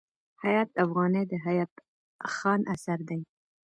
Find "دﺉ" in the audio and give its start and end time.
3.07-3.19